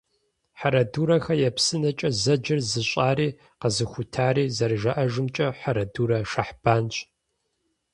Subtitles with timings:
[0.59, 6.95] «Хьэрэдурэхэ я псынэкӀэ» зэджэр зыщӀари, къэзыхутари, зэрыжаӀэжымкӀэ, Хьэрэдурэ Шэхьбанщ.